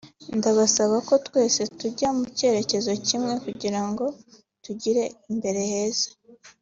[0.37, 4.05] ndabasaba ko twese tujya mu cyerekezo kimwe kugira ngo
[4.63, 6.09] tugire imbere heza